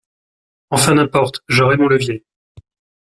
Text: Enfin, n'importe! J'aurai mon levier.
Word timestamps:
Enfin, 0.71 0.95
n'importe! 0.95 1.41
J'aurai 1.47 1.77
mon 1.77 1.87
levier. 1.87 2.25